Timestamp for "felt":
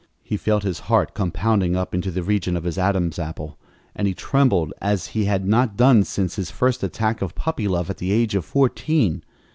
0.35-0.63